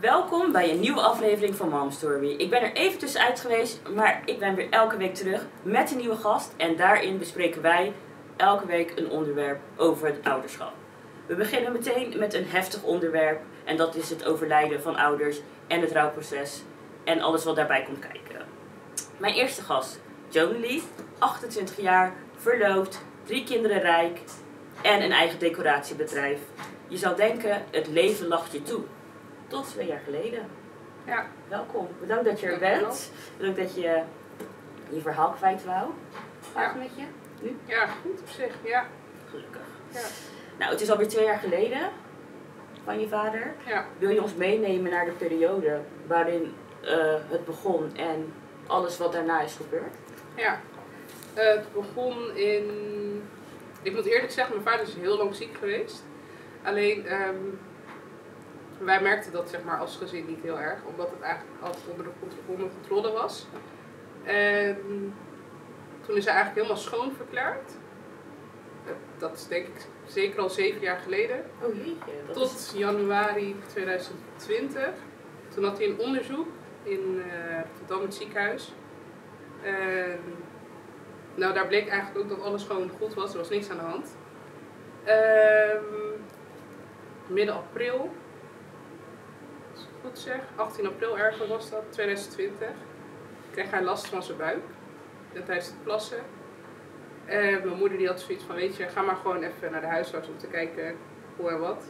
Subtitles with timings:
[0.00, 2.30] Welkom bij een nieuwe aflevering van Mom Story.
[2.30, 5.96] Ik ben er even tussenuit geweest, maar ik ben weer elke week terug met een
[5.96, 6.54] nieuwe gast.
[6.56, 7.92] En daarin bespreken wij
[8.36, 10.72] elke week een onderwerp over het ouderschap.
[11.26, 15.80] We beginnen meteen met een heftig onderwerp en dat is het overlijden van ouders en
[15.80, 16.62] het rouwproces
[17.04, 18.46] en alles wat daarbij komt kijken.
[19.16, 20.82] Mijn eerste gast, Joan Lee,
[21.18, 24.20] 28 jaar, verloofd, drie kinderen rijk
[24.82, 26.38] en een eigen decoratiebedrijf.
[26.88, 28.82] Je zou denken, het leven lacht je toe.
[29.50, 30.46] Tot twee jaar geleden.
[31.06, 31.26] Ja.
[31.48, 31.88] Welkom.
[32.00, 33.10] Bedankt dat je er bent.
[33.36, 34.02] Bedankt dat je
[34.88, 35.90] je verhaal kwijt wou.
[36.54, 37.02] Het met je?
[37.42, 37.56] Nu?
[37.64, 38.54] Ja, goed op zich.
[38.64, 38.86] Ja.
[39.30, 39.60] Gelukkig.
[39.92, 40.00] Ja.
[40.58, 41.80] Nou, het is alweer twee jaar geleden
[42.84, 43.54] van je vader.
[43.66, 43.86] ja.
[43.98, 48.32] Wil je ons meenemen naar de periode waarin eh, het begon en
[48.66, 49.94] alles wat daarna is gebeurd?
[50.34, 50.60] ja.
[51.34, 52.64] Eh, het begon in...
[53.82, 56.04] Ik moet eerlijk zeggen, mijn vader is heel lang ziek geweest.
[56.62, 57.36] Alleen, ehm,
[58.84, 60.84] wij merkten dat zeg maar, als gezin niet heel erg.
[60.84, 63.46] Omdat het eigenlijk altijd onder, de contro- onder controle was.
[64.24, 64.76] En
[66.06, 67.72] toen is hij eigenlijk helemaal schoon verklaard.
[69.18, 71.44] Dat is denk ik zeker al zeven jaar geleden.
[71.62, 72.12] Oh jeetje.
[72.26, 72.72] Dat Tot is...
[72.76, 74.88] januari 2020.
[75.54, 76.48] Toen had hij een onderzoek
[76.82, 78.74] in eh Rotterdam, het ziekenhuis.
[79.62, 80.20] En,
[81.34, 83.32] nou, daar bleek eigenlijk ook dat alles gewoon goed was.
[83.32, 84.16] Er was niks aan de hand.
[85.04, 85.84] Ehm,
[87.26, 88.10] midden april,
[90.04, 92.68] goed zeg, 18 april ergens was dat, 2020,
[93.50, 94.62] kreeg hij last van zijn buik.
[95.32, 96.22] En tijdens het plassen.
[97.24, 99.86] En mijn moeder die had zoiets van, weet je, ga maar gewoon even naar de
[99.86, 100.96] huisarts om te kijken
[101.36, 101.84] hoe en wat.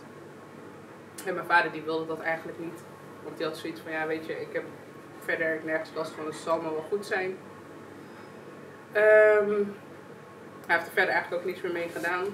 [1.26, 2.82] En mijn vader die wilde dat eigenlijk niet.
[3.22, 4.64] Want die had zoiets van, ja weet je, ik heb
[5.18, 7.36] verder nergens last van, het zal me wel goed zijn.
[8.92, 9.62] Ehm,
[10.66, 12.24] hij heeft er verder eigenlijk ook niks meer mee gedaan.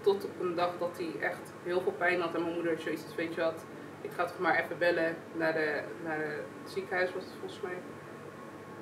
[0.00, 3.02] Tot op een dag dat hij echt heel veel pijn had en mijn moeder zoiets
[3.16, 3.64] weet je wat,
[4.00, 7.78] ik ga toch maar even bellen naar, de, naar het ziekenhuis was het volgens mij.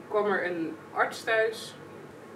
[0.08, 1.76] kwam er een arts thuis,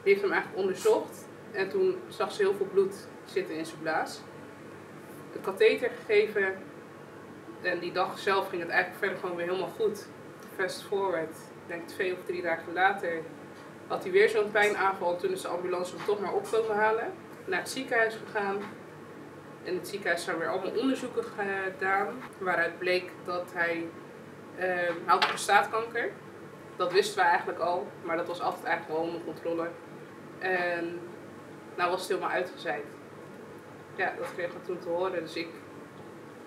[0.03, 1.29] die heeft hem eigenlijk onderzocht.
[1.53, 4.21] En toen zag ze heel veel bloed zitten in zijn blaas.
[5.35, 6.59] Een katheter gegeven.
[7.63, 10.07] En die dag zelf ging het eigenlijk verder gewoon weer helemaal goed.
[10.55, 11.37] Fast forward,
[11.67, 13.23] denk twee of drie dagen later,
[13.87, 15.13] had hij weer zo'n pijnaanval.
[15.13, 17.13] En toen is de ambulance hem toch maar op halen.
[17.45, 18.57] Naar het ziekenhuis gegaan.
[19.71, 22.07] In het ziekenhuis zijn weer allemaal onderzoeken gedaan.
[22.39, 23.87] Waaruit bleek dat hij
[24.57, 26.11] eh, had prostaatkanker.
[26.77, 29.69] Dat wisten we eigenlijk al, maar dat was altijd eigenlijk wel onder controle.
[30.39, 31.01] En
[31.77, 32.85] nou was het helemaal uitgezaaid.
[33.95, 35.21] Ja, dat kregen we toen te horen.
[35.21, 35.49] Dus ik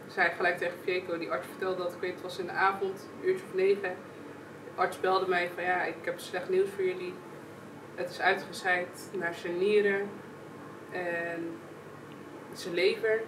[0.08, 3.10] zei gelijk tegen Fieko, die arts vertelde dat, ik weet het was in de avond,
[3.22, 3.96] uurtje of negen.
[4.66, 7.14] De arts belde mij van ja, ik heb slecht nieuws voor jullie.
[7.96, 10.10] Het is uitgezaaid naar zijn nieren
[10.92, 11.58] en
[12.60, 13.22] zijn lever.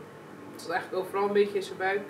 [0.52, 2.02] Het zat eigenlijk overal een beetje in zijn buik.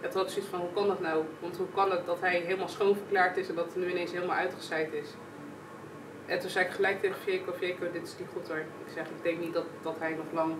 [0.00, 1.24] En toen had ik zoiets van, hoe kan dat nou?
[1.40, 4.12] Want hoe kan het dat hij helemaal schoon verklaard is en dat het nu ineens
[4.12, 5.08] helemaal uitgezaaid is?
[6.26, 8.56] En toen zei ik gelijk tegen Fieko, Fieko, dit is niet goed hoor.
[8.56, 10.54] Ik zeg, ik denk niet dat, dat hij nog lang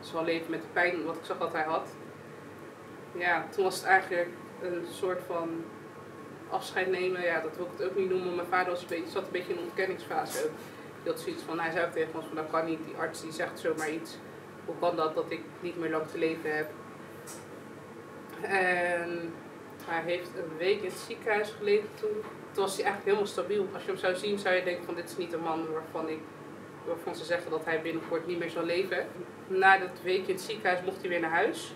[0.00, 1.88] zal leven met de pijn wat ik zag dat hij had.
[3.12, 4.28] Ja, toen was het eigenlijk
[4.62, 5.64] een soort van
[6.50, 7.22] afscheid nemen.
[7.22, 8.34] Ja, dat wil ik het ook niet noemen.
[8.34, 10.50] Mijn vader was een beetje, zat een beetje in een ontkenningsfase ook.
[11.06, 12.84] Had zoiets van, hij zei ook tegen ons van, dat kan niet.
[12.84, 14.16] Die arts die zegt zomaar iets.
[14.70, 16.70] Hoe kan dat dat ik niet meer lang te leven heb?
[18.42, 19.32] En
[19.84, 22.10] hij heeft een week in het ziekenhuis gelegen toen.
[22.52, 23.68] Toen was hij eigenlijk helemaal stabiel.
[23.72, 26.08] Als je hem zou zien, zou je denken van dit is niet een man waarvan,
[26.08, 26.18] ik,
[26.86, 29.06] waarvan ze zeggen dat hij binnenkort niet meer zal leven.
[29.46, 31.74] Na dat week in het ziekenhuis mocht hij weer naar huis.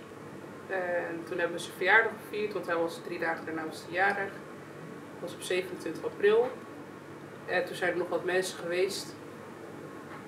[0.69, 3.93] En toen hebben we zijn verjaardag gevierd, want hij was drie dagen daarna was hij
[3.93, 4.33] jarig.
[5.13, 6.51] Dat was op 27 april.
[7.47, 9.15] En toen zijn er nog wat mensen geweest.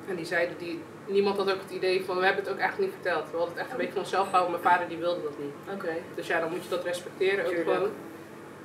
[0.09, 2.93] En die zeiden, die, niemand had ook het idee van, we hebben het ook eigenlijk
[2.93, 3.31] niet verteld.
[3.31, 5.55] We hadden het echt een beetje van onszelf gehouden, mijn vader die wilde dat niet.
[5.75, 5.95] Oké.
[6.15, 7.77] Dus ja, dan moet je dat respecteren ook Tuurlijk.
[7.77, 7.91] gewoon.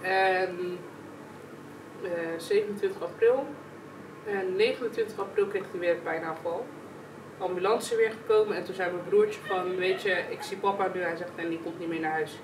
[0.02, 0.78] En
[2.03, 3.46] eh, 27 april.
[4.25, 6.66] En 29 april kreeg hij weer een pijnaanval.
[7.38, 11.02] Ambulance weer gekomen en toen zei mijn broertje van, weet je, ik zie papa nu.
[11.02, 12.40] Hij zegt, en die komt niet meer naar huis.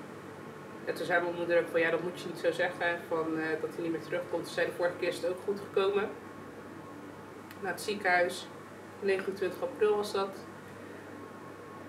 [0.85, 3.39] En toen zei mijn moeder ook van, ja, dat moet je niet zo zeggen, van,
[3.39, 4.43] eh, dat hij niet meer terugkomt.
[4.43, 6.09] Toen zei de vorige keer is het ook goed gekomen.
[7.61, 8.47] Naar het ziekenhuis.
[8.99, 10.45] 29 april was dat.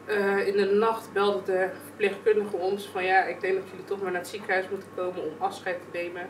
[0.04, 4.02] Eh, in de nacht belde de verpleegkundige ons van ja, ik denk dat jullie toch
[4.02, 6.28] maar naar het ziekenhuis moeten komen om afscheid te nemen.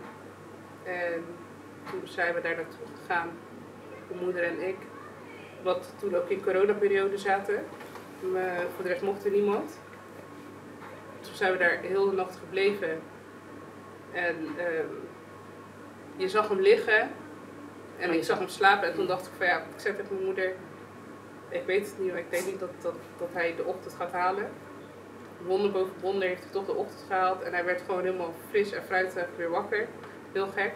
[0.84, 1.24] En
[1.90, 3.30] toen zijn we daar naartoe gegaan,
[4.08, 4.76] mijn moeder en ik.
[5.62, 7.64] Wat toen ook in coronaperiode zaten.
[8.32, 9.78] Maar voor de rest mocht er niemand.
[11.20, 13.00] Toen zijn we daar heel de nacht gebleven.
[14.12, 14.86] En ehm,
[16.16, 17.10] je zag hem liggen.
[17.98, 20.24] En ik zag hem slapen en toen dacht ik van ja, ik zei tegen mijn
[20.24, 20.52] moeder,
[21.48, 24.12] ik weet het niet, maar ik denk niet dat, dat, dat hij de ochtend gaat
[24.12, 24.50] halen.
[25.46, 27.42] wonder boven wonder heeft hij toch de ochtend gehaald.
[27.42, 29.88] En hij werd gewoon helemaal fris en fruitig weer wakker.
[30.32, 30.72] Heel gek.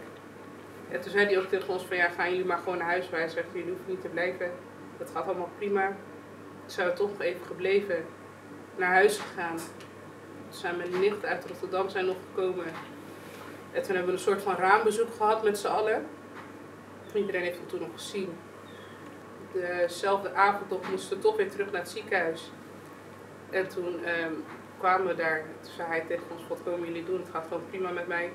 [0.90, 3.10] En toen zei hij ook tegen ons van ja, gaan jullie maar gewoon naar huis.
[3.10, 4.50] Hij zegt, jullie hoeven niet te blijven.
[4.98, 5.96] Dat gaat allemaal prima.
[6.66, 8.04] Zijn we toch even gebleven.
[8.76, 9.56] Naar huis gegaan.
[9.56, 12.66] Toen zijn mijn nicht uit Rotterdam zijn nog gekomen.
[13.72, 16.06] En toen hebben we een soort van raambezoek gehad met z'n allen.
[17.14, 18.32] Iedereen heeft hem toen nog gezien.
[19.52, 22.50] Dezelfde avond nog moesten we toch weer terug naar het ziekenhuis.
[23.50, 24.32] En toen ehm,
[24.78, 25.44] kwamen we daar.
[25.60, 27.20] Toen zei hij tegen ons, wat komen jullie doen?
[27.20, 28.32] Het gaat gewoon prima met mij.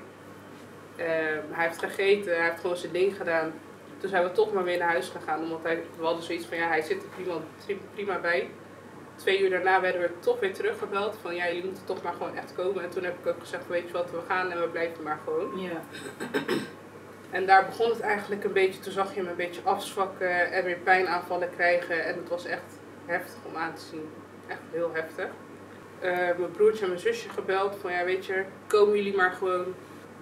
[0.96, 3.52] Ehm, hij heeft gegeten, hij heeft gewoon zijn ding gedaan.
[3.98, 5.42] Toen zijn we toch maar weer naar huis gegaan.
[5.42, 7.34] Omdat hij, we hadden zoiets van, ja, hij zit er prima,
[7.94, 8.50] prima bij.
[9.14, 11.16] Twee uur daarna werden we toch weer teruggebeld.
[11.22, 12.82] Van, ja, jullie moeten toch maar gewoon echt komen.
[12.82, 15.18] En toen heb ik ook gezegd, weet je wat, we gaan en we blijven maar
[15.24, 15.60] gewoon.
[15.60, 15.82] Ja.
[17.30, 20.64] En daar begon het eigenlijk een beetje, toen zag je hem een beetje afzwakken en
[20.64, 22.04] weer pijnaanvallen krijgen.
[22.04, 24.08] En het was echt heftig om aan te zien.
[24.46, 25.28] Echt heel heftig.
[26.02, 29.74] Uh, mijn broertje en mijn zusje gebeld van ja weet je, komen jullie maar gewoon.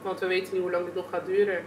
[0.02, 1.64] Want we weten niet hoe lang dit nog gaat duren.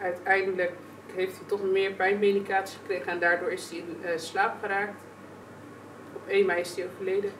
[0.00, 0.72] Uiteindelijk
[1.14, 5.02] heeft hij toch meer pijnmedicatie gekregen en daardoor is hij in uh, slaap geraakt.
[6.14, 7.32] Op 1 mei is hij overleden.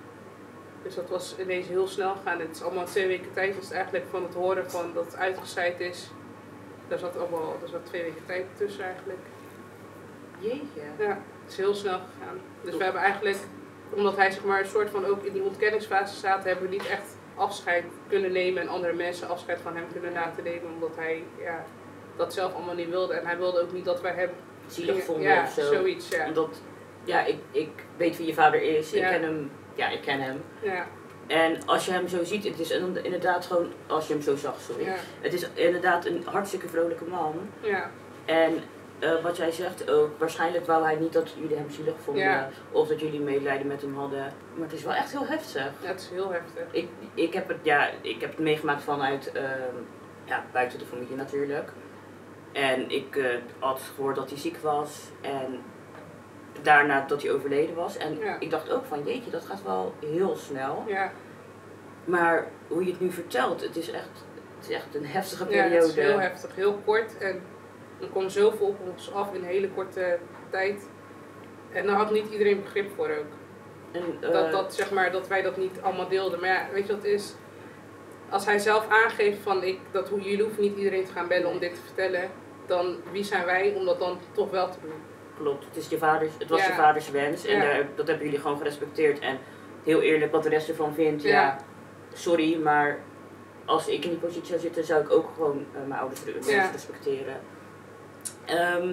[0.83, 2.41] Dus dat was ineens heel snel gegaan.
[2.41, 3.55] Het is allemaal twee weken tijd.
[3.61, 6.11] Dus eigenlijk van het horen van dat het uitgezaaid is
[6.89, 9.19] daar zat allemaal, daar zat twee weken tijd tussen eigenlijk.
[10.39, 10.81] Jeetje.
[10.99, 11.09] Ja,
[11.43, 12.39] het is heel snel gegaan.
[12.63, 13.37] Dus we hebben eigenlijk,
[13.91, 16.87] omdat hij zeg maar een soort van ook in die ontkenningsfase staat, hebben we niet
[16.87, 21.23] echt afscheid kunnen nemen en andere mensen afscheid van hem kunnen laten nemen, omdat hij
[21.41, 21.65] ja,
[22.17, 23.15] dat zelf allemaal niet wilde.
[23.15, 24.31] En hij wilde ook niet dat wij hem
[24.67, 25.73] zielig vonden ja, of zo.
[25.73, 26.27] zoiets, ja.
[26.27, 26.61] Omdat,
[27.05, 29.09] ja, ik, ik weet wie je vader is, Ja.
[29.09, 30.43] ik ken hem, ja, ik ken hem.
[30.63, 30.87] Ja,
[31.33, 32.71] En als je hem zo ziet, het is
[33.03, 34.85] inderdaad gewoon, als je hem zo zag, sorry.
[34.85, 37.35] ja, Het is inderdaad een hartstikke vrolijke man.
[37.61, 37.91] ja,
[38.25, 38.53] En
[38.99, 42.23] eh, wat jij zegt ook, waarschijnlijk wou hij niet dat jullie hem zielig vonden.
[42.23, 42.49] Ja.
[42.71, 44.33] Of dat jullie medelijden met hem hadden.
[44.55, 45.71] Maar het is wel echt heel heftig.
[45.83, 46.65] ja, het is heel heftig.
[46.71, 49.77] Ik, ik, heb, het, ja, ik heb het meegemaakt vanuit, ehm,
[50.25, 51.69] ja, buiten de familie natuurlijk.
[52.53, 53.27] En ik eh,
[53.59, 54.99] had gehoord dat hij ziek was.
[55.21, 55.61] En
[56.63, 57.97] daarna dat hij overleden was.
[57.97, 58.37] En Ja.
[58.41, 60.85] ik dacht ook van, jeetje, dat gaat wel heel snel.
[60.87, 61.13] Ja,
[62.05, 64.25] Maar hoe je het nu vertelt, het is echt,
[64.59, 65.75] het is echt een heftige ja periode.
[65.75, 67.19] het is heel heftig, heel kort.
[67.19, 67.43] En
[68.01, 70.19] er kwam zoveel op ons af in een hele korte
[70.51, 70.89] tijd.
[71.73, 73.33] En daar had niet iedereen begrip voor ook.
[73.93, 76.41] En, eh, dat, dat, zeg maar, dat wij dat niet allemaal deelden.
[76.41, 77.35] Maar ja, weet je wat is?
[78.29, 81.49] Als hij zelf aangeeft van ik, dat hoe jullie hoeven niet iedereen te gaan bellen
[81.49, 82.31] om dit te vertellen,
[82.67, 84.93] dan wie zijn wij om dat dan toch wel te doen?
[85.39, 86.67] Klopt, het, is je vaders, het was Ja.
[86.67, 87.63] je vaders wens en Ja.
[87.63, 89.19] daar, dat hebben jullie gewoon gerespecteerd.
[89.19, 89.39] En
[89.85, 91.59] heel eerlijk, wat de rest ervan vindt, ja, Ja.
[92.15, 92.99] Sorry, maar
[93.65, 96.71] als ik in die positie zou zitten, zou ik ook gewoon eh, mijn ouders Ja.
[96.71, 97.41] respecteren.
[98.45, 98.89] Ehm,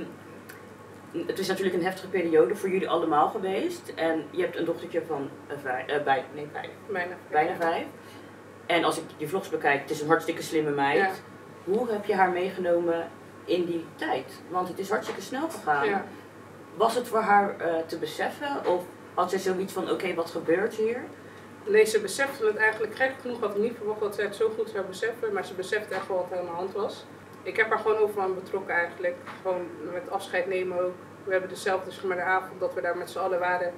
[1.27, 3.91] het is natuurlijk een heftige periode voor jullie allemaal geweest.
[3.95, 7.15] En je hebt een dochtertje van eh, vijf, eh, bij, nee, vijf, Bijna.
[7.29, 7.85] bijna vijf.
[8.65, 10.97] En als ik je vlogs bekijk, het is een hartstikke slimme meid.
[10.97, 11.11] Ja.
[11.63, 13.07] Hoe heb je haar meegenomen
[13.45, 14.41] in die tijd?
[14.49, 15.85] Want het is hartstikke snel gegaan.
[15.87, 16.05] Ja.
[16.75, 17.55] Was het voor haar
[17.85, 18.65] te beseffen?
[18.65, 18.83] Of
[19.13, 21.01] had zij zoiets van, oké, wat gebeurt hier?
[21.65, 23.39] Nee, ze besefte het eigenlijk gek genoeg.
[23.39, 25.33] Had ik niet verwacht dat zij het zo goed zou beseffen.
[25.33, 27.05] Maar ze besefte echt wel wat er aan de hand was.
[27.43, 29.15] Ik heb haar gewoon overal aan betrokken eigenlijk.
[29.41, 30.93] Gewoon met afscheid nemen ook.
[31.23, 33.73] We hebben dezelfde, zeg maar, de avond dat we daar met z'n allen waren,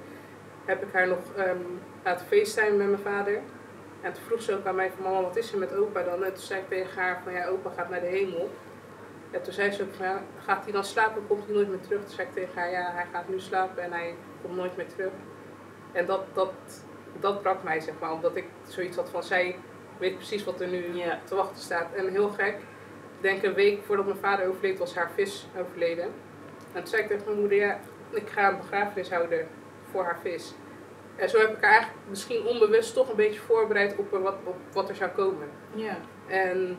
[0.64, 1.56] heb ik haar nog ehm,
[2.04, 3.40] laten facetimen met mijn vader.
[4.00, 6.24] En toen vroeg ze ook aan mij van mama, wat is er met opa dan?
[6.24, 8.50] En toen zei ik tegen haar van ja, opa gaat naar de hemel.
[9.30, 11.80] En toen zei ze ook van ja, gaat hij dan slapen, komt hij nooit meer
[11.80, 12.00] terug?
[12.00, 14.86] Toen zei ik tegen haar ja, hij gaat nu slapen en hij komt nooit meer
[14.86, 15.12] terug.
[15.92, 16.52] En dat, dat,
[17.20, 19.56] dat brak mij zeg maar, omdat ik zoiets had van zij
[19.98, 20.84] weet precies wat er nu
[21.24, 21.92] te wachten staat.
[21.94, 22.54] En heel gek,
[23.16, 26.04] ik denk een week voordat mijn vader overleed was haar vis overleden.
[26.04, 26.12] En
[26.72, 29.48] toen zei ik tegen mijn moeder, ja, ik ga een begrafenis houden
[29.90, 30.54] voor haar vis.
[31.16, 34.56] En zo heb ik haar eigenlijk misschien onbewust toch een beetje voorbereid op wat, op
[34.72, 35.48] wat er zou komen.
[35.74, 35.96] Ja.
[36.26, 36.78] En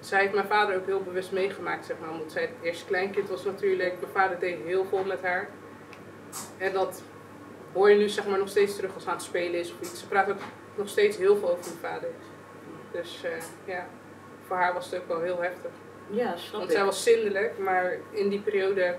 [0.00, 2.10] zij heeft mijn vader ook heel bewust meegemaakt, zeg maar.
[2.10, 3.94] Omdat zij het eerste kleinkind was natuurlijk.
[4.00, 5.48] Mijn vader deed heel veel met haar.
[6.58, 7.02] En dat
[7.74, 9.80] hoor je nu zeg maar nog steeds terug als ze aan het spelen is of
[9.80, 10.00] iets.
[10.00, 10.38] Ze praat ook
[10.74, 12.08] nog steeds heel veel over mijn vader.
[12.92, 13.30] Dus eh,
[13.64, 13.86] ja,
[14.46, 15.70] voor haar was het ook wel heel heftig.
[16.10, 16.76] Ja, snap Want ik.
[16.76, 18.96] zij was zindelijk, maar in die periode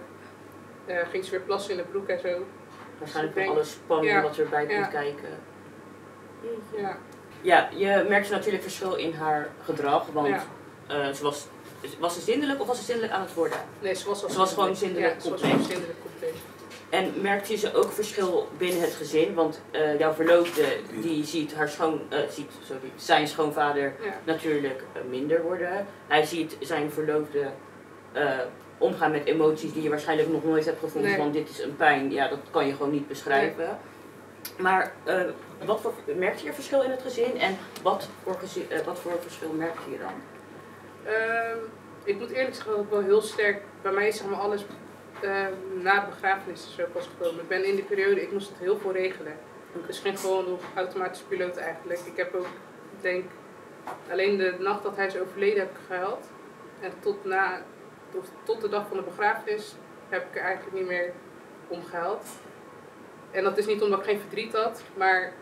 [0.86, 2.46] eh, ging ze weer plassen in de broek en zo.
[3.00, 4.22] Waarschijnlijk ik van denk- alle spanning Ja.
[4.22, 4.80] wat erbij Ja.
[4.82, 5.30] komt kijken.
[6.78, 6.98] Ja,
[7.42, 10.06] Ja, je merkte natuurlijk verschil in haar gedrag.
[10.14, 10.44] Want Ja.
[10.88, 11.48] eh, ze was,
[12.00, 13.58] was ze zindelijk of was ze zindelijk aan het worden?
[13.80, 15.62] nee, ze was al Ze was gewoon zindelijk compleet.
[16.96, 19.34] En merkte je ze ook verschil binnen het gezin?
[19.34, 20.66] Want eh, jouw verloofde
[21.02, 24.14] die ziet, haar schoon, eh, ziet sorry, zijn schoonvader Ja.
[24.24, 25.88] natuurlijk eh, minder worden.
[26.08, 27.50] Hij ziet zijn verloofde
[28.78, 31.04] omgaan met emoties die je waarschijnlijk nog nooit hebt gevoeld.
[31.04, 31.18] Nee.
[31.18, 33.78] Want dit is een pijn, ja, dat kan je gewoon niet beschrijven.
[34.58, 34.94] Maar
[35.66, 39.52] wat voor, merkte je verschil in het gezin en wat voor, gezin, wat voor verschil
[39.58, 40.14] merkte je dan?
[41.14, 41.58] Ehm,
[42.04, 44.66] ik moet eerlijk zeggen dat ik wel heel sterk, bij mij is zeg maar alles
[45.22, 47.42] ehm, na de begrafenis zo pas gekomen.
[47.42, 49.38] Ik ben in die periode, ik moest het heel veel regelen.
[49.88, 52.00] Dus ging gewoon op automatische piloot eigenlijk.
[52.00, 52.46] Ik heb ook,
[52.96, 53.24] ik denk,
[54.12, 56.26] alleen de nacht dat hij is overleden heb ik gehuild.
[56.82, 57.62] En tot, na,
[58.12, 59.76] tot, tot de dag van de begrafenis
[60.10, 61.14] heb ik er eigenlijk niet meer
[61.68, 62.26] om gehuild.
[63.32, 65.34] En dat is niet omdat ik geen verdriet had, maar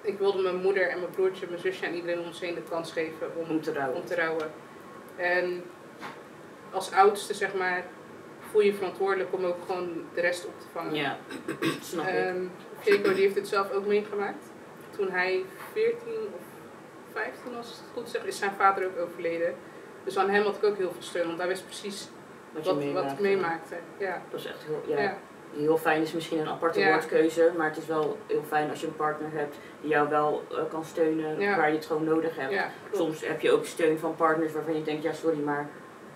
[0.00, 2.62] ik wilde mijn moeder en mijn broertje, mijn zusje en iedereen om ons heen de
[2.62, 3.96] kans geven om, Om te rouwen.
[3.96, 4.50] om te rouwen.
[5.16, 5.64] En
[6.70, 7.84] als oudste, zeg maar,
[8.56, 10.94] voel je verantwoordelijk om ook gewoon de rest op te vangen.
[10.94, 11.16] Ja,
[11.90, 12.14] snap ik.
[12.14, 12.50] En
[12.82, 14.44] Jaco die heeft het zelf ook meegemaakt.
[14.96, 15.98] Toen hij 14
[16.34, 16.40] of
[17.12, 19.54] 15 was, als het goed zeg, is zijn vader ook overleden.
[20.04, 22.08] Dus aan hem had ik ook heel veel steun, want hij wist precies
[22.50, 23.74] Wat, wat, ik meemaakte.
[23.98, 24.22] Ja.
[24.30, 25.02] Dat is echt heel, ja.
[25.02, 25.16] Ja.
[25.56, 26.88] heel fijn is misschien een aparte Ja.
[26.88, 30.44] woordkeuze, maar het is wel heel fijn als je een partner hebt die jou wel
[30.50, 31.56] eh, kan steunen Ja.
[31.56, 32.72] waar je het gewoon nodig hebt.
[32.92, 35.68] Soms heb je ook steun van partners waarvan je denkt, ja sorry, maar.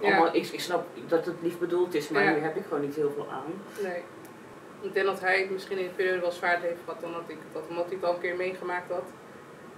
[0.03, 2.95] Allemaal, ik, ik snap dat het lief bedoeld is, maar hier heb ik gewoon niet
[2.95, 3.53] heel veel aan.
[3.83, 4.03] Nee.
[4.81, 7.23] Ik denk dat hij het misschien in de periode wel zwaarder heeft gehad dan dat
[7.27, 9.05] ik had, omdat hij het al een keer meegemaakt had.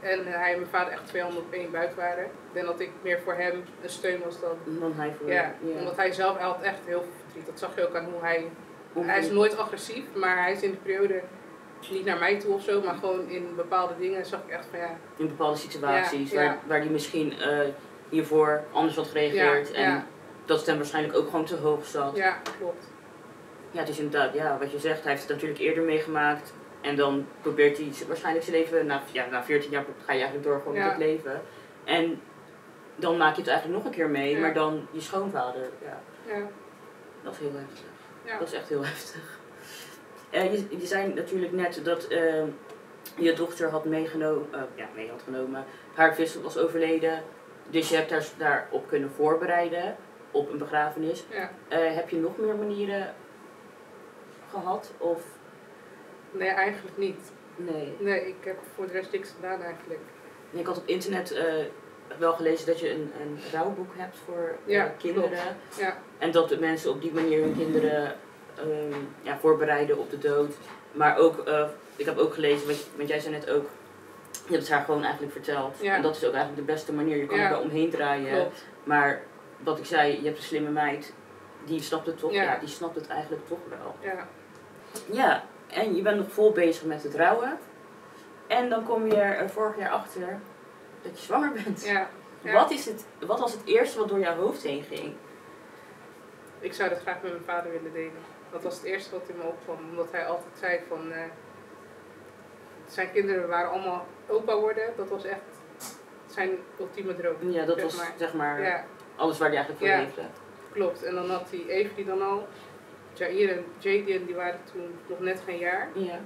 [0.01, 2.25] En hij en mijn vader echt twee handen op één buik waren.
[2.25, 4.57] Ik denk dat ik meer voor hem een steun was dan.
[4.81, 5.79] Dan hij voor Ja, ja.
[5.79, 7.47] omdat hij zelf hij had echt heel veel verdriet.
[7.47, 8.47] Dat zag je ook aan hoe hij.
[8.93, 11.23] Hoe- Hij is nooit agressief, maar hij is in de periode
[11.91, 14.79] niet naar mij toe of zo, maar gewoon in bepaalde dingen zag ik echt van
[14.79, 14.97] ja.
[15.17, 16.59] in bepaalde situaties Ja, waar, ja.
[16.67, 17.59] waar die misschien eh,
[18.09, 20.07] hiervoor anders had gereageerd en ja.
[20.45, 22.17] Dat het hem waarschijnlijk ook gewoon te hoog zat.
[22.17, 22.85] Ja, klopt.
[23.71, 26.53] Ja, het is inderdaad, ja, wat je zegt, hij heeft het natuurlijk eerder meegemaakt.
[26.81, 30.45] En dan probeert hij waarschijnlijk zijn leven, na, ja, na 14 jaar ga je eigenlijk
[30.45, 30.83] door gewoon Ja.
[30.83, 31.43] met het leven.
[31.85, 32.21] En
[32.97, 34.39] dan maak je het eigenlijk nog een keer mee, Ja.
[34.41, 36.47] maar dan je schoonvader, ja, Ja.
[37.23, 37.85] dat is heel heftig.
[38.25, 38.39] Ja.
[38.39, 39.39] Dat is echt heel heftig.
[40.31, 42.43] Eh, je, je zei natuurlijk net dat eh,
[43.17, 47.23] je dochter had meegenomen, eh, ja, mee had genomen, haar vis was overleden.
[47.71, 49.97] Dus je hebt daar, daarop kunnen voorbereiden
[50.33, 51.25] op een begrafenis.
[51.31, 51.51] ja.
[51.69, 53.15] Eh, heb je nog meer manieren
[54.51, 54.93] gehad?
[54.99, 55.23] Of
[56.31, 57.33] Nee, eigenlijk niet.
[57.57, 57.97] nee?
[57.99, 60.01] Nee, ik heb voor de rest niks gedaan eigenlijk.
[60.53, 61.45] En Ik had op internet eh,
[62.19, 65.57] wel gelezen dat je een, een rouwboek hebt voor eh, Ja, kinderen.
[65.79, 65.97] Ja.
[66.19, 68.15] En dat de mensen op die manier hun kinderen
[68.57, 70.55] ehm, ja, voorbereiden op de dood.
[70.93, 71.45] Maar ook,
[71.97, 73.69] ik heb ook gelezen, want, want jij zei net ook,
[74.33, 75.77] je hebt het haar gewoon eigenlijk verteld.
[75.81, 75.95] Ja.
[75.97, 77.17] En dat is ook eigenlijk de beste manier.
[77.17, 78.35] Je kan er wel omheen draaien.
[78.41, 78.65] Klopt.
[78.85, 79.23] Maar
[79.65, 81.13] wat ik zei, je hebt een slimme meid.
[81.65, 82.33] Die snapt het toch?
[82.33, 82.43] Ja.
[82.43, 82.59] Ja.
[82.59, 83.97] die snapt het eigenlijk toch wel.
[84.01, 84.29] Ja.
[85.11, 87.59] Ja, en je bent nog vol bezig met het rouwen.
[88.47, 90.41] En dan kom je er vorig jaar achter
[91.03, 91.85] dat je zwanger bent.
[91.85, 92.09] Ja.
[92.43, 92.53] Ja.
[92.53, 95.15] Wat, is het, wat was het eerste wat door jouw hoofd heen ging?
[96.61, 98.23] Ik zou dat graag met mijn vader willen delen.
[98.51, 99.79] Dat was het eerste wat in me opkwam.
[99.91, 101.13] Omdat hij altijd zei van...
[101.13, 101.23] eh,
[102.87, 104.93] zijn kinderen waren allemaal opa worden.
[104.97, 105.41] Dat was echt
[106.33, 107.51] zijn ultieme droom.
[107.51, 108.13] Ja, dat Zeg was maar.
[108.17, 108.85] zeg maar Ja,
[109.17, 110.23] alles waar hij eigenlijk voor leefde.
[110.73, 111.03] klopt.
[111.03, 112.47] En dan had hij Evie dan al.
[113.15, 115.89] Jair en Jadian die waren toen nog net geen jaar.
[115.95, 116.21] Ja.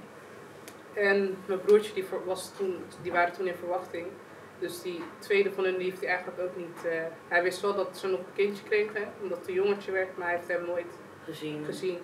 [0.94, 4.06] En mijn broertje die was toen, die waren toen in verwachting.
[4.58, 6.84] Dus die tweede van hun die heeft hij eigenlijk ook niet.
[6.84, 10.16] eh, hij wist wel dat ze nog een kindje kregen, omdat het een jongetje werd,
[10.16, 11.64] maar hij heeft hem nooit Gezien.
[11.64, 11.98] gezien.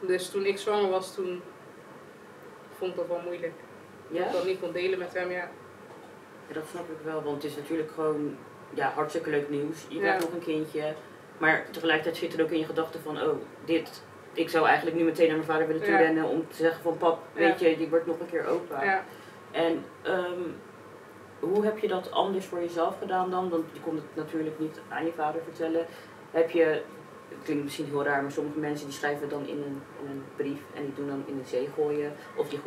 [0.00, 1.42] Dus toen ik zwanger was, toen
[2.78, 3.52] vond ik dat wel moeilijk.
[4.08, 4.26] Dat Ja?
[4.26, 5.48] ik dat niet kon delen met hem, ja.
[6.48, 8.36] Ja, dat snap ik wel, want het is natuurlijk gewoon
[8.74, 9.84] ja, hartstikke leuk nieuws.
[9.88, 10.94] Je krijgt nog een kindje.
[11.38, 14.02] Maar tegelijkertijd zit er ook in je gedachten van, oh, dit.
[14.32, 15.88] Ik zou eigenlijk nu meteen naar mijn vader willen Ja.
[15.88, 18.84] toerennen om te zeggen van pap, weet je, die wordt nog een keer opa.
[18.84, 19.04] ja.
[19.50, 20.40] En ehm,
[21.40, 23.48] hoe heb je dat anders voor jezelf gedaan dan?
[23.48, 25.86] Want je kon het natuurlijk niet aan je vader vertellen.
[26.30, 26.64] Heb je,
[27.28, 30.24] het klinkt misschien heel raar, maar sommige mensen die schrijven dan in een, in een
[30.36, 32.12] brief en die doen dan in een zee gooien.
[32.36, 32.60] Of die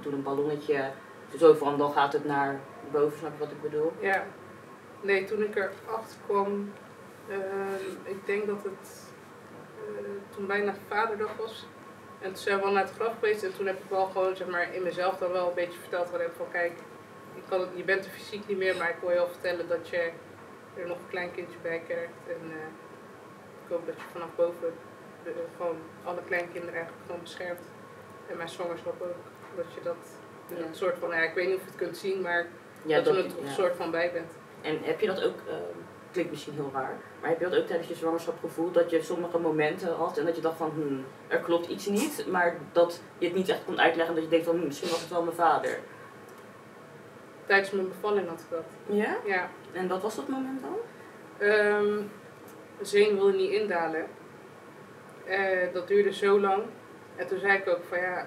[0.00, 0.90] doen een ballonnetje,
[1.38, 2.60] zo van dan gaat het naar
[2.90, 3.92] boven, snap je wat ik bedoel?
[3.98, 4.24] Ja.
[5.00, 6.72] Nee, toen ik erachter kwam,
[7.28, 9.12] ehm, ik denk dat het
[9.78, 11.66] eh, toen bijna vaderdag was.
[12.20, 14.36] En toen zijn we al naar het graf geweest en toen heb ik wel gewoon
[14.36, 16.72] zeg maar, in mezelf dan wel een beetje verteld van, van kijk,
[17.34, 19.68] ik kan het, je bent er fysiek niet meer, maar ik wil je wel vertellen
[19.68, 20.10] dat je
[20.76, 22.12] er nog een klein kindje bij krijgt.
[22.26, 22.66] En eh,
[23.64, 24.72] ik hoop dat je vanaf boven
[25.24, 27.60] de, gewoon alle kleinkinderen eigenlijk gewoon beschermt.
[28.28, 29.22] En mijn zwangerschap ook.
[29.56, 29.96] Dat je dat
[30.48, 30.56] Ja.
[30.56, 32.46] een soort van, ja, ik weet niet of je het kunt zien, maar
[32.82, 33.46] Ja, dat, je er ja.
[33.46, 34.30] een soort van bij bent.
[34.62, 35.78] En heb je dat ook, ehm,
[36.12, 39.02] klinkt misschien heel raar, maar heb je dat ook tijdens je zwangerschap gevoeld dat je
[39.02, 43.00] sommige momenten had en dat je dacht van, hmm, er klopt iets niet, maar dat
[43.18, 45.22] je het niet echt kon uitleggen, dat je denkt van, hmm, misschien was het wel
[45.22, 45.78] mijn vader.
[47.46, 48.64] Tijdens mijn bevalling had ik dat.
[48.86, 49.16] Ja?
[49.24, 49.48] Ja.
[49.72, 50.76] En wat was dat moment dan?
[51.48, 52.02] Ehm
[52.80, 54.06] Zeen wilde niet indalen.
[55.26, 56.62] Eh, dat duurde zo lang.
[57.16, 58.26] En toen zei ik ook van ja,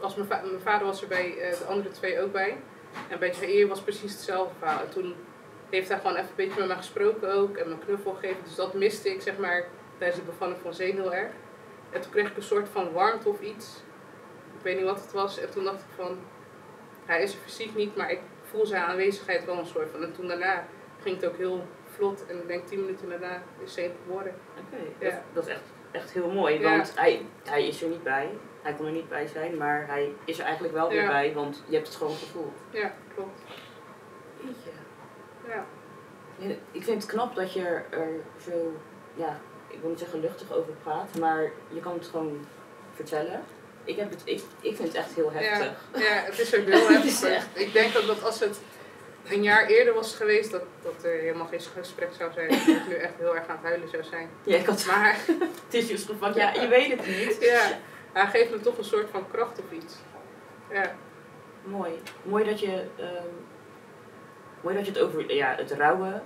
[0.00, 2.56] als mijn, va- mijn vader was er bij eh, de andere twee ook bij.
[3.08, 4.80] En bij Jair was precies hetzelfde verhaal.
[4.80, 5.14] En toen
[5.70, 8.42] heeft hij gewoon even een beetje met mij gesproken ook en me een knuffel gegeven.
[8.44, 9.64] Dus dat miste ik zeg maar
[9.98, 11.32] tijdens de bevalling van Zeen heel erg.
[11.90, 13.82] En toen kreeg ik een soort van warmte of iets.
[14.56, 15.38] Ik weet niet wat het was.
[15.38, 16.18] En toen dacht ik van,
[17.06, 18.20] hij is er fysiek niet, maar ik
[18.50, 20.02] voel zijn aanwezigheid wel een soort van.
[20.02, 20.66] En toen daarna
[21.02, 22.26] ging het ook heel vlot.
[22.26, 24.34] En ik denk tien minuten daarna is Zeen geboren.
[24.58, 25.10] Oké, Ja.
[25.10, 26.58] dat, dat is echt, echt heel mooi.
[26.60, 26.76] Ja.
[26.76, 28.28] Want hij, hij is er niet bij.
[28.62, 31.08] Hij kon er niet bij zijn, maar hij is er eigenlijk wel weer Ja.
[31.08, 32.58] bij, want je hebt het gewoon gevoeld.
[32.70, 33.40] Ja, klopt.
[35.48, 35.64] Ja.
[36.38, 38.80] Ja, Ik vind het knap dat je er zo,
[39.14, 42.46] ja, ik wil niet zeggen luchtig over praat, maar je kan het gewoon
[42.94, 43.42] vertellen.
[43.84, 45.72] Ik, heb het, ik, ik vind het echt heel heftig.
[45.94, 47.28] Ja, het is ook heel heftig.
[47.28, 48.60] echt- Ik denk ook dat als het
[49.28, 52.48] een jaar eerder was geweest, dat, dat er helemaal geen gesprek zou zijn.
[52.48, 54.28] Dat ik nu echt heel erg aan het huilen zou zijn.
[54.42, 55.16] Ja, ik had Maar
[55.68, 56.34] tissues gepakt.
[56.34, 57.36] Ja, je weet het niet.
[57.40, 57.60] ja,
[58.12, 59.96] hij geeft me toch een soort van kracht of iets.
[60.70, 60.94] Ja,
[61.64, 61.92] Mooi.
[62.22, 63.26] Mooi dat je, ehm,
[64.60, 66.22] mooi dat je het over ja, het rouwen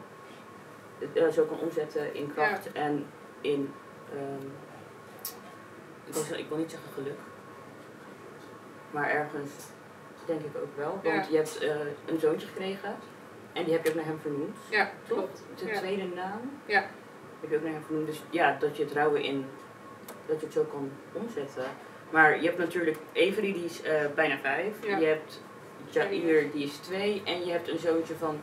[1.15, 3.07] eh, zo kan omzetten in kracht en
[3.41, 3.73] in,
[4.13, 4.47] ehm,
[6.07, 7.19] ik, wil zeggen, ik wil niet zeggen geluk,
[8.91, 9.51] maar ergens
[10.27, 11.01] denk ik ook wel.
[11.03, 11.31] Want Ja.
[11.31, 11.77] je hebt eh,
[12.07, 12.97] een zoontje gekregen
[13.53, 14.57] en die heb je ook naar hem vernoemd.
[14.71, 15.17] ja Toch?
[15.19, 15.43] klopt.
[15.57, 16.85] De tweede naam Ja.
[17.41, 18.07] heb je ook naar hem vernoemd.
[18.07, 19.47] Dus ja, dat je het rouwen in,
[20.27, 21.65] dat je het zo kan omzetten.
[22.11, 24.87] Maar je hebt natuurlijk Avery, die is eh, bijna vijf.
[24.87, 24.99] Ja.
[24.99, 25.43] Je hebt
[25.91, 27.23] Jair, die is twee.
[27.25, 28.41] En je hebt een zoontje van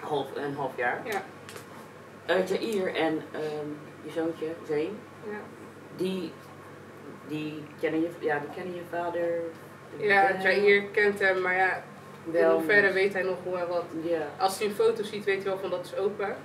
[0.00, 1.00] half, een half jaar.
[1.04, 1.22] Ja.
[2.26, 3.68] Eh Jair en ehm,
[4.04, 4.90] je zoontje, Zane,
[5.30, 5.40] Ja,
[5.96, 6.32] die,
[7.28, 9.40] die, kennen je, ja, die kennen je vader
[9.96, 10.40] ja.
[10.40, 11.82] Jair kent hem, maar ja,
[12.24, 13.84] in Wel hoeverre weet hij nog hoe en wat.
[14.02, 14.26] Ja.
[14.38, 16.36] Als hij een foto ziet, weet hij wel van dat is open.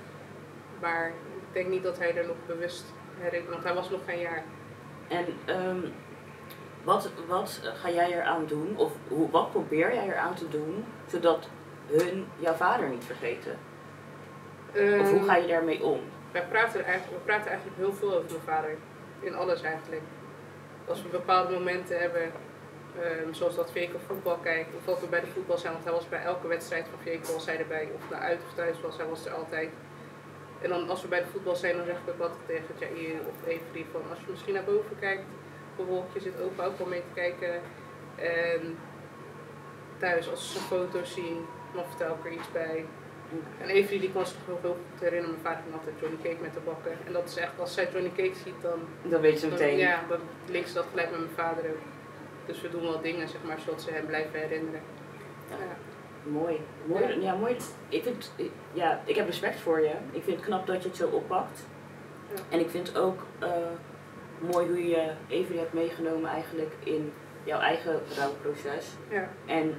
[0.80, 2.84] Maar ik denk niet dat hij er nog bewust
[3.18, 4.42] herinnert, want hij was nog geen jaar.
[5.08, 5.78] En ehm,
[6.84, 11.48] wat, wat ga jij eraan doen, of hoe, wat probeer jij eraan te doen, zodat
[11.86, 13.56] hun jouw vader niet vergeten?
[14.72, 16.00] Of hoe Ehm, ga je daarmee om?
[16.32, 18.76] Wij praten, eigenlijk, we praten eigenlijk heel veel over mijn vader.
[19.20, 20.02] In alles eigenlijk.
[20.88, 22.32] Als we bepaalde momenten hebben,
[23.00, 25.92] ehm, zoals dat Veko voetbal kijkt, of dat we bij de voetbal zijn, want hij
[25.92, 27.88] was bij elke wedstrijd van Veko was hij erbij.
[27.94, 29.68] Of naar uit of thuis was, hij was er altijd.
[30.64, 33.20] En dan als we bij de voetbal zijn, dan zeg ik ook altijd tegen Jair
[33.30, 35.22] of Avery van als je misschien naar boven kijkt,
[35.78, 37.54] een wolkje zit opa ook wel mee te kijken.
[38.16, 38.78] En
[39.98, 42.84] thuis, als ze een foto zien, dan vertel ik er iets bij.
[43.60, 46.42] En Avery die kan zich nog heel goed herinneren, mijn vader ging altijd Johnny Cake
[46.42, 46.92] met te bakken.
[47.06, 49.78] En dat is echt, als zij Johnny Cake ziet, dan, Dan weet ze dan, meteen.
[49.78, 51.82] ja, dan linkt ze dat gelijk met mijn vader ook.
[52.46, 54.80] Dus we doen wel dingen, zeg maar, zodat ze hem blijven herinneren.
[55.50, 55.56] Ja.
[56.24, 56.60] Mooi.
[56.84, 57.20] mooi.
[57.20, 57.56] Ja, mooi.
[57.88, 58.32] Ik, vind,
[58.72, 59.92] ja, ik heb respect voor je.
[60.10, 61.66] Ik vind het knap dat je het zo oppakt.
[62.34, 62.42] Ja.
[62.48, 63.48] En ik vind ook eh,
[64.38, 67.12] mooi hoe je Avery hebt meegenomen eigenlijk in
[67.44, 68.86] jouw eigen rouwproces.
[69.08, 69.28] Ja.
[69.46, 69.74] En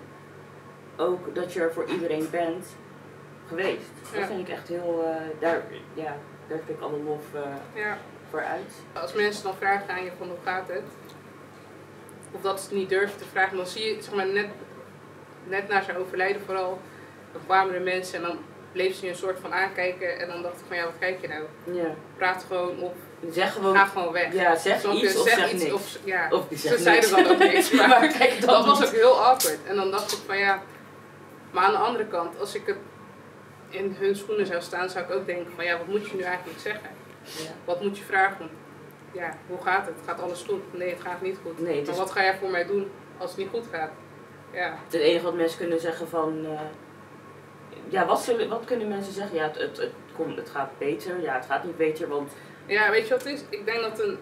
[0.98, 2.66] ook dat je er voor iedereen bent
[3.48, 3.90] geweest.
[4.14, 7.24] Dat vind ik echt heel, eh, daar, ja, daar heb ik alle lof
[7.74, 7.98] ja.
[8.30, 8.74] voor uit.
[8.94, 10.84] Als mensen dan vragen aan je van hoe gaat het,
[12.32, 14.48] of dat ze het niet durven te vragen, dan zie je, zeg maar, net,
[15.48, 16.80] net na zijn overlijden vooral,
[17.32, 18.38] dan kwamen er mensen en dan
[18.72, 21.22] bleef ze je een soort van aankijken en dan dacht ik van ja, wat kijk
[21.22, 21.44] je nou?
[21.78, 21.96] Ja.
[22.18, 22.94] Praat gewoon of
[23.32, 24.34] Zeg gewoon, ga gewoon weg.
[24.34, 24.92] ja, zeg je?
[24.92, 25.72] iets of zeg, niks.
[25.72, 27.72] Of, ja, Of ze zeiden dan ook niks.
[27.78, 29.58] Maar, maar kijk, dat, dat was ook heel awkward.
[29.68, 30.62] En dan dacht ik van ja,
[31.52, 32.78] maar aan de andere kant, als ik het
[33.70, 36.22] in hun schoenen zou staan, zou ik ook denken van ja, wat moet je nu
[36.22, 36.90] eigenlijk zeggen?
[37.22, 37.50] Ja.
[37.66, 38.50] Wat moet je vragen?
[39.12, 39.96] Ja, hoe gaat het?
[40.06, 40.78] Gaat alles goed?
[40.78, 41.60] Nee, het gaat niet goed.
[41.60, 43.92] Nee, maar is wat ga jij voor mij doen als het niet goed gaat?
[44.56, 46.46] Ja, het enige wat mensen kunnen zeggen van...
[46.46, 46.60] eh,
[47.88, 49.36] ja, wat, zullen, wat kunnen mensen zeggen?
[49.36, 51.22] Ja, het, het, het, komt, het gaat beter.
[51.22, 52.32] Ja, het gaat niet beter, want...
[52.66, 53.44] ja weet je wat het is?
[53.50, 54.18] Ik denk dat een,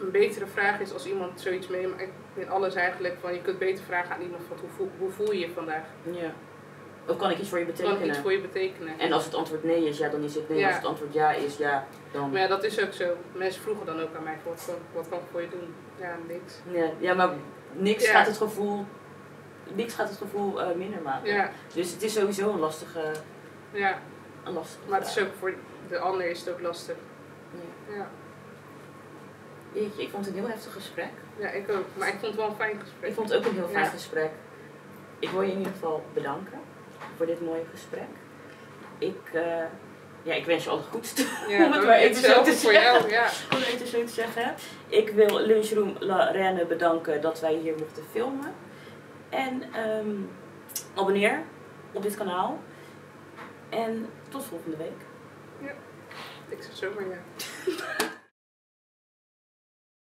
[0.00, 2.08] een betere vraag is als iemand zoiets meemaakt.
[2.34, 5.32] In alles eigenlijk, van je kunt beter vragen aan iemand van hoe voel, hoe voel
[5.32, 5.84] je je vandaag?
[6.02, 6.32] Ja.
[7.06, 8.08] Of kan ik iets voor je Kan betekenen?
[8.08, 8.98] iets voor je betekenen?
[8.98, 10.58] En als het antwoord nee is, ja, dan is het nee.
[10.58, 10.66] Ja.
[10.66, 12.30] Als het antwoord ja is, ja, dan...
[12.30, 13.16] Maar ja, dat is ook zo.
[13.32, 15.74] Mensen vroegen dan ook aan mij, wat kan, wat kan ik voor je doen?
[16.00, 16.54] Ja, niks.
[16.70, 17.30] Ja, ja maar
[17.72, 18.12] niks Ja.
[18.12, 18.84] gaat het gevoel...
[19.74, 21.32] Niks gaat het gevoel eh, minder maken.
[21.32, 23.12] Ja, Dus het is sowieso een lastige,
[23.70, 23.98] ja.
[24.44, 25.54] een lastige Maar het is ook voor
[25.88, 26.96] de ander is het ook lastig.
[27.88, 27.94] Ja.
[27.96, 28.08] Ja.
[29.72, 31.10] Jeetje, ik vond het een heel heftig gesprek.
[31.38, 31.84] ja, ik ook.
[31.94, 33.08] Maar ik vond het wel een fijn gesprek.
[33.08, 33.90] Ik vond het ook een heel fijn Ja.
[33.90, 34.30] gesprek.
[35.18, 36.58] Ik wil je in ieder geval bedanken
[37.16, 38.08] voor dit mooie gesprek.
[38.98, 39.42] Ik, eh,
[40.22, 42.92] ja, ik wens je al het Ja, om het maar even zo te voor zeggen.
[43.00, 43.10] jou.
[43.10, 43.24] Ja.
[43.52, 44.54] Om het even zo te zeggen.
[44.88, 48.52] Ik wil Lunchroom La Reine bedanken dat wij hier mochten filmen.
[49.32, 50.16] En ehm,
[50.94, 51.42] abonneer
[51.92, 52.60] op dit kanaal.
[53.68, 55.00] En tot volgende week.
[56.48, 57.18] Ik zeg zomaar ja.